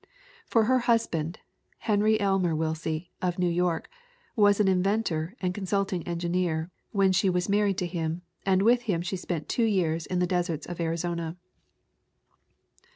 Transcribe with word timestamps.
For 0.47 0.63
her 0.63 0.79
husband, 0.89 1.37
Henry 1.77 2.19
Elmer 2.19 2.55
Willsie, 2.55 3.11
of 3.21 3.37
New 3.37 3.47
York, 3.51 3.87
was 4.35 4.59
an 4.59 4.67
inventor 4.67 5.35
and 5.39 5.53
consult 5.53 5.93
ing 5.93 6.07
engineer 6.07 6.71
when 6.91 7.11
she 7.11 7.29
was 7.29 7.47
married 7.47 7.77
to 7.77 7.85
him 7.85 8.23
and 8.43 8.63
with 8.63 8.81
him 8.89 9.03
she 9.03 9.15
spent 9.15 9.47
two 9.47 9.65
years 9.65 10.07
in 10.07 10.17
the 10.17 10.25
deserts 10.25 10.65
of 10.65 10.81
Arizona. 10.81 11.37